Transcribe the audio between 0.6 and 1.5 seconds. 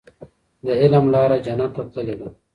د علم لاره